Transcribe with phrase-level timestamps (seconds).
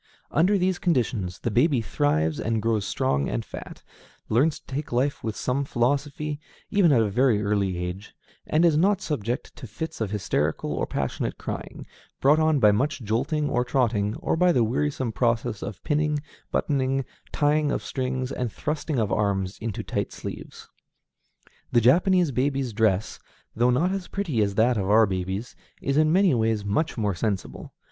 [0.31, 3.83] Under these conditions the baby thrives and grows strong and fat;
[4.29, 6.39] learns to take life with some philosophy,
[6.71, 8.15] even at a very early age;
[8.47, 11.85] and is not subject to fits of hysterical or passionate crying,
[12.19, 16.19] brought on by much jolting or trotting, or by the wearisome process of pinning,
[16.51, 20.67] buttoning, tying of strings, and thrusting of arms into tight sleeves.
[21.71, 23.19] The Japanese baby's dress,
[23.55, 27.13] though not as pretty as that of our babies, is in many ways much more
[27.13, 27.71] sensible.